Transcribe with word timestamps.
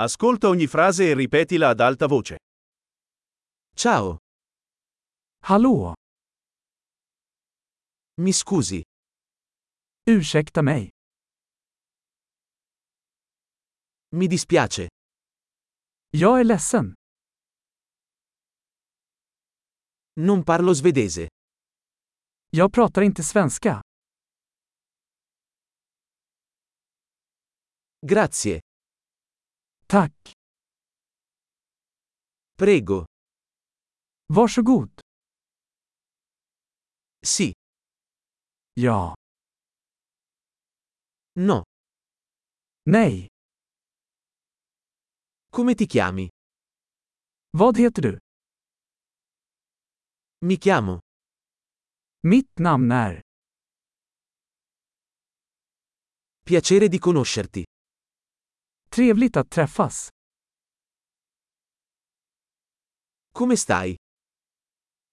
Ascolta 0.00 0.46
ogni 0.48 0.66
frase 0.68 1.10
e 1.10 1.14
ripetila 1.14 1.68
ad 1.70 1.80
alta 1.80 2.06
voce. 2.06 2.36
Ciao, 3.74 4.18
Hallå! 5.42 5.92
mi 8.20 8.32
scusi, 8.32 8.80
Ursäkta 10.06 10.62
mig. 10.62 10.88
mi 14.16 14.26
dispiace, 14.28 14.88
Jag 16.12 16.40
är 16.40 16.44
ledsen. 16.44 16.92
non 20.20 20.42
parlo 20.44 20.74
svedese. 20.74 21.28
Jag 22.50 22.72
pratar 22.72 23.02
inte 23.02 23.22
svenska. 23.22 23.82
Grazie, 28.00 28.60
Tack. 29.90 30.32
prego, 32.56 33.04
Varsågod. 34.26 35.00
sì, 37.26 37.52
Ja. 38.80 39.14
no. 41.34 41.62
Nej. 42.90 43.26
Come 45.50 45.74
ti 45.74 45.86
chiami? 45.86 46.28
Vad 47.56 47.76
heter 47.78 48.02
du? 48.02 48.18
Mi 50.44 50.56
chiamo. 50.58 51.00
Mitt 52.22 52.58
namn 52.60 52.90
är. 52.92 53.20
Piacere 56.44 56.88
di 56.88 56.98
conoscerti. 56.98 57.64
Trevligt 58.90 59.36
att 59.36 59.50
träffas. 59.50 60.10
Come 63.32 63.56
stai? 63.56 63.96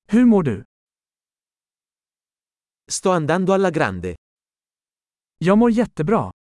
Hur 0.07 0.25
mår 0.25 0.43
du? 0.43 0.63
Sto 2.87 3.09
andando 3.09 3.53
alla 3.53 3.71
grande. 3.71 4.15
Jag 5.37 5.57
mår 5.57 5.71
jättebra. 5.71 6.31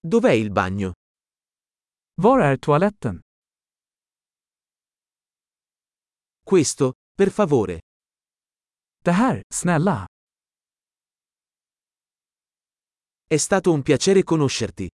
Dov'è 0.00 0.32
il 0.32 0.52
bagno? 0.52 0.92
Var 2.14 2.40
är 2.40 2.56
toaletten? 2.56 3.20
Questo, 6.44 6.92
per 7.16 7.30
favore. 7.30 7.80
Det 9.04 9.12
här, 9.12 9.42
snälla. 9.54 10.06
È 13.28 13.36
stato 13.38 13.72
un 13.72 13.82
piacere 13.82 14.22
conoscerti. 14.22 14.88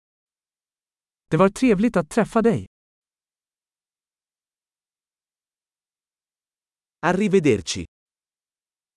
Det 1.30 1.36
var 1.36 1.48
trevligt 1.48 1.96
att 1.96 2.08
träffa 2.10 2.40
dig. 2.42 2.66
Arrivederci. 7.00 7.84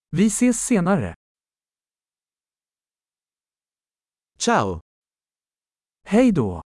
Vi 0.10 0.26
ses 0.26 0.66
senare. 0.66 1.14
Ciao. 4.38 4.80
Hej 6.06 6.32
då! 6.32 6.62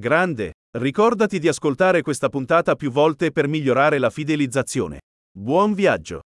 Grande! 0.00 0.52
Ricordati 0.76 1.38
di 1.38 1.48
ascoltare 1.48 2.02
questa 2.02 2.28
puntata 2.28 2.74
più 2.74 2.90
volte 2.90 3.30
per 3.30 3.46
migliorare 3.48 3.98
la 3.98 4.10
fidelizzazione. 4.10 5.00
Buon 5.30 5.74
viaggio! 5.74 6.20